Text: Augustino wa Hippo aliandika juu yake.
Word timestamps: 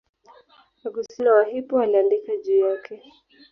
Augustino 0.85 1.31
wa 1.33 1.45
Hippo 1.45 1.79
aliandika 1.81 2.37
juu 2.37 2.57
yake. 2.69 3.03